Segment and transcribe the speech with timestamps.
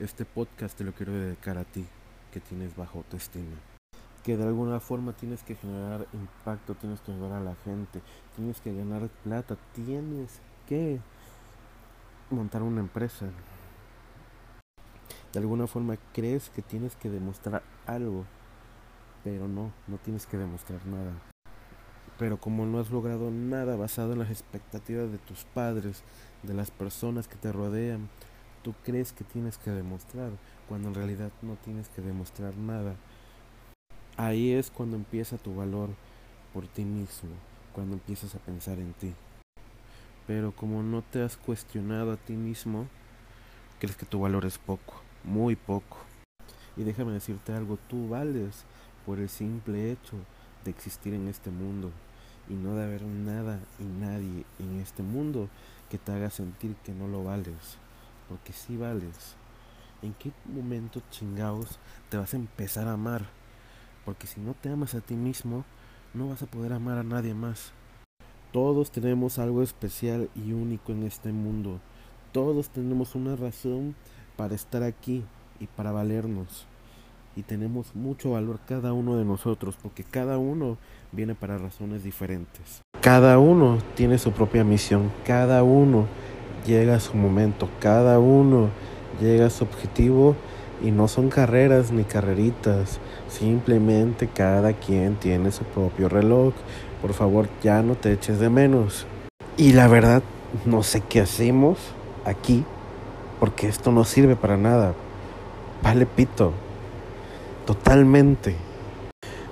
[0.00, 1.84] Este podcast te lo quiero dedicar a ti,
[2.30, 3.56] que tienes bajo autoestima.
[4.22, 8.00] Que de alguna forma tienes que generar impacto, tienes que ayudar a la gente,
[8.36, 11.00] tienes que ganar plata, tienes que
[12.30, 13.26] montar una empresa.
[15.32, 18.24] De alguna forma crees que tienes que demostrar algo,
[19.24, 21.10] pero no, no tienes que demostrar nada.
[22.20, 26.04] Pero como no has logrado nada basado en las expectativas de tus padres,
[26.44, 28.08] de las personas que te rodean,
[28.62, 30.30] tú crees que tienes que demostrar,
[30.68, 32.94] cuando en realidad no tienes que demostrar nada.
[34.16, 35.90] Ahí es cuando empieza tu valor
[36.52, 37.30] por ti mismo,
[37.72, 39.14] cuando empiezas a pensar en ti.
[40.26, 42.86] Pero como no te has cuestionado a ti mismo,
[43.78, 45.98] crees que tu valor es poco, muy poco.
[46.76, 48.64] Y déjame decirte algo, tú vales
[49.06, 50.16] por el simple hecho
[50.64, 51.90] de existir en este mundo
[52.48, 55.48] y no de haber nada y nadie en este mundo
[55.90, 57.78] que te haga sentir que no lo vales
[58.28, 59.36] porque si vales.
[60.00, 61.78] ¿En qué momento chingados
[62.08, 63.26] te vas a empezar a amar?
[64.04, 65.64] Porque si no te amas a ti mismo,
[66.14, 67.72] no vas a poder amar a nadie más.
[68.52, 71.80] Todos tenemos algo especial y único en este mundo.
[72.32, 73.94] Todos tenemos una razón
[74.36, 75.24] para estar aquí
[75.60, 76.66] y para valernos.
[77.36, 80.78] Y tenemos mucho valor cada uno de nosotros porque cada uno
[81.12, 82.82] viene para razones diferentes.
[83.00, 85.12] Cada uno tiene su propia misión.
[85.24, 86.06] Cada uno
[86.68, 88.68] llega su momento, cada uno
[89.20, 90.36] llega a su objetivo
[90.84, 96.52] y no son carreras ni carreritas, simplemente cada quien tiene su propio reloj.
[97.00, 99.06] Por favor, ya no te eches de menos.
[99.56, 100.22] Y la verdad,
[100.66, 101.78] no sé qué hacemos
[102.24, 102.64] aquí,
[103.40, 104.92] porque esto no sirve para nada.
[105.82, 106.52] Vale pito,
[107.66, 108.56] totalmente.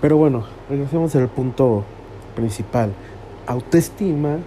[0.00, 1.84] Pero bueno, regresemos al punto
[2.34, 2.92] principal.
[3.46, 4.38] Autoestima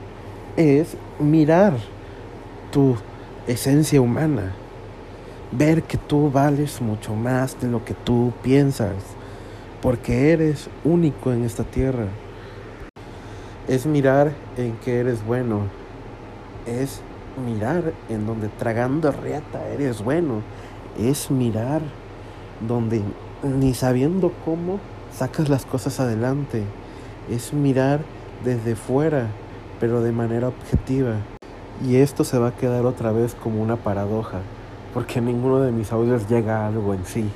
[0.55, 1.73] es mirar
[2.73, 2.95] tu
[3.45, 4.51] esencia humana,
[5.51, 8.95] ver que tú vales mucho más de lo que tú piensas,
[9.79, 12.07] porque eres único en esta tierra.
[13.67, 15.67] Es mirar en que eres bueno,
[16.65, 17.01] es
[17.45, 20.41] mirar en donde tragando riata eres bueno,
[20.99, 21.81] es mirar
[22.67, 23.03] donde
[23.43, 24.79] ni sabiendo cómo
[25.15, 26.63] sacas las cosas adelante,
[27.29, 27.99] es mirar
[28.43, 29.27] desde fuera,
[29.79, 31.17] pero de manera objetiva.
[31.81, 34.39] Y esto se va a quedar otra vez como una paradoja,
[34.93, 37.29] porque ninguno de mis audios llega a algo en sí.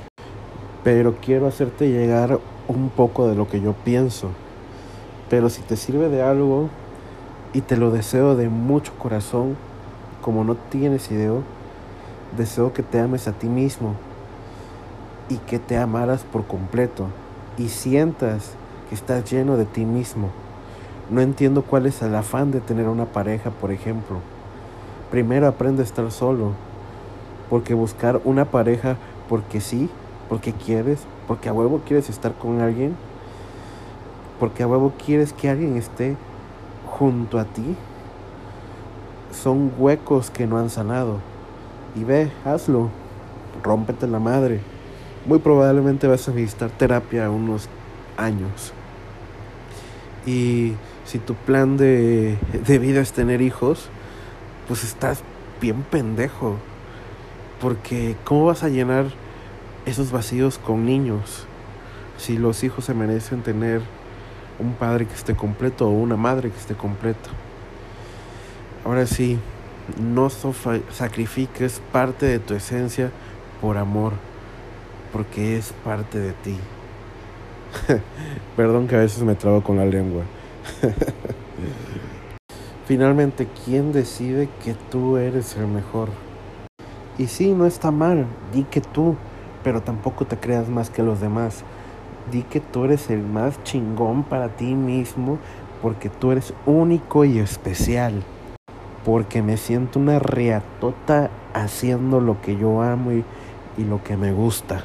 [0.84, 2.38] Pero quiero hacerte llegar
[2.68, 4.30] un poco de lo que yo pienso.
[5.28, 6.70] Pero si te sirve de algo,
[7.52, 9.56] y te lo deseo de mucho corazón,
[10.20, 11.32] como no tienes idea,
[12.36, 13.94] deseo que te ames a ti mismo
[15.28, 17.06] y que te amaras por completo
[17.56, 18.52] y sientas
[18.88, 20.30] que estás lleno de ti mismo.
[21.10, 24.18] No entiendo cuál es el afán de tener una pareja, por ejemplo.
[25.10, 26.52] Primero aprende a estar solo,
[27.48, 28.96] porque buscar una pareja
[29.28, 29.88] porque sí,
[30.28, 32.94] porque quieres, porque a huevo quieres estar con alguien,
[34.38, 36.16] porque a huevo quieres que alguien esté
[36.86, 37.74] junto a ti,
[39.32, 41.20] son huecos que no han sanado.
[41.96, 42.90] Y ve, hazlo,
[43.62, 44.60] rómpete la madre.
[45.26, 47.68] Muy probablemente vas a necesitar terapia unos
[48.16, 48.72] años.
[50.26, 50.74] Y
[51.08, 52.36] si tu plan de,
[52.66, 53.88] de vida es tener hijos,
[54.66, 55.22] pues estás
[55.58, 56.56] bien pendejo.
[57.62, 59.06] Porque ¿cómo vas a llenar
[59.86, 61.46] esos vacíos con niños?
[62.18, 63.80] Si los hijos se merecen tener
[64.58, 67.30] un padre que esté completo o una madre que esté completa.
[68.84, 69.38] Ahora sí,
[69.98, 73.10] no sacrifiques parte de tu esencia
[73.62, 74.12] por amor,
[75.10, 76.56] porque es parte de ti.
[78.56, 80.24] Perdón que a veces me trabo con la lengua.
[82.86, 86.08] Finalmente, ¿quién decide que tú eres el mejor?
[87.18, 89.16] Y sí, no está mal, di que tú,
[89.62, 91.64] pero tampoco te creas más que los demás.
[92.30, 95.38] Di que tú eres el más chingón para ti mismo
[95.82, 98.22] porque tú eres único y especial.
[99.04, 103.24] Porque me siento una reatota haciendo lo que yo amo y,
[103.76, 104.84] y lo que me gusta.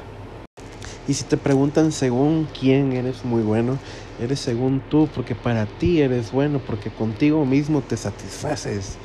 [1.06, 3.78] Y si te preguntan según quién eres muy bueno,
[4.20, 8.96] eres según tú, porque para ti eres bueno, porque contigo mismo te satisfaces.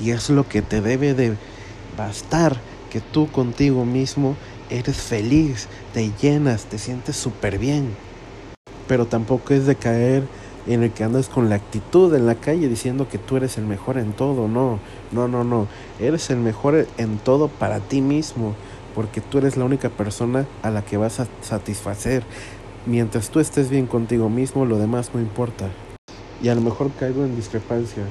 [0.00, 1.34] Y es lo que te debe de
[1.96, 2.56] bastar,
[2.90, 4.36] que tú contigo mismo
[4.70, 7.96] eres feliz, te llenas, te sientes súper bien.
[8.86, 10.22] Pero tampoco es de caer
[10.68, 13.64] en el que andas con la actitud en la calle diciendo que tú eres el
[13.64, 14.48] mejor en todo.
[14.48, 14.78] No,
[15.10, 15.66] no, no, no.
[15.98, 18.54] Eres el mejor en todo para ti mismo,
[18.94, 22.22] porque tú eres la única persona a la que vas a satisfacer.
[22.86, 25.68] Mientras tú estés bien contigo mismo, lo demás no importa.
[26.42, 28.04] Y a lo mejor caigo en discrepancia,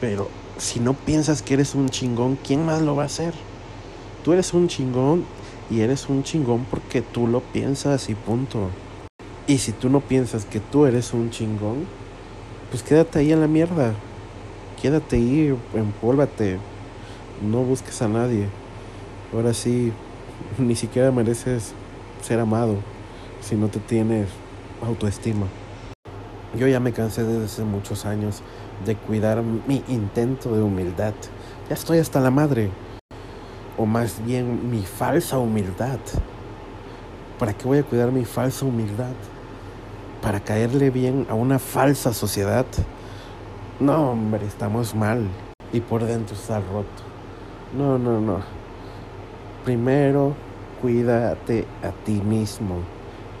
[0.00, 0.28] pero
[0.58, 3.34] si no piensas que eres un chingón, ¿quién más lo va a hacer?
[4.24, 5.24] Tú eres un chingón
[5.70, 8.68] Y eres un chingón porque tú lo piensas y punto.
[9.46, 11.86] Y si tú no piensas que tú eres un chingón,
[12.70, 13.94] pues quédate ahí en la mierda.
[14.82, 16.58] Quédate ahí, empólvate.
[17.40, 18.48] No busques a nadie.
[19.32, 19.92] Ahora sí,
[20.58, 21.72] ni siquiera mereces
[22.22, 22.76] ser amado
[23.40, 24.28] si no te tienes
[24.86, 25.46] autoestima.
[26.56, 28.42] Yo ya me cansé desde hace muchos años
[28.84, 31.14] de cuidar mi intento de humildad.
[31.68, 32.70] Ya estoy hasta la madre.
[33.78, 35.98] O más bien mi falsa humildad.
[37.38, 39.14] ¿Para qué voy a cuidar mi falsa humildad?
[40.20, 42.66] ¿Para caerle bien a una falsa sociedad?
[43.80, 45.26] No, hombre, estamos mal.
[45.72, 47.02] Y por dentro está roto.
[47.76, 48.61] No, no, no.
[49.64, 50.34] Primero,
[50.80, 52.78] cuídate a ti mismo.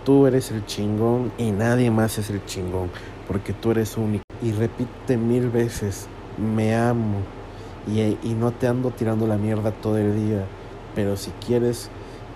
[0.04, 2.90] Tú eres el chingón y nadie más es el chingón,
[3.26, 4.22] porque tú eres único.
[4.40, 6.06] Y repite mil veces,
[6.38, 7.18] me amo.
[7.88, 10.44] Y, no te ando tirando la mierda todo el día.
[10.94, 11.90] Pero si quieres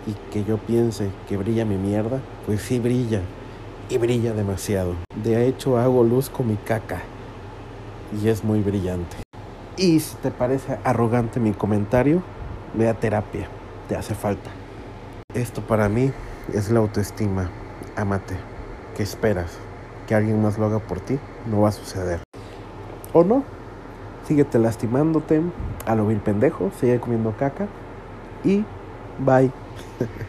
[0.09, 3.21] y que yo piense que brilla mi mierda, pues sí brilla.
[3.89, 4.97] Y brilla demasiado.
[5.23, 7.03] De hecho, hago luz con mi caca.
[8.21, 9.17] Y es muy brillante.
[9.77, 12.25] Y si te parece arrogante mi comentario,
[12.75, 13.49] ve a terapia.
[13.89, 14.51] Te hace falta.
[15.33, 16.11] Esto para mí
[16.53, 17.51] es la autoestima.
[17.95, 18.37] Amate.
[18.97, 19.59] ¿Qué esperas?
[20.09, 21.19] ¿Que alguien más lo haga por ti?
[21.49, 22.21] No va a suceder.
[23.13, 23.45] ¿O no?
[24.27, 25.41] Síguete lastimándote
[25.87, 27.69] a lo vil pendejo, sigue comiendo caca
[28.43, 28.65] y
[29.21, 29.53] bye.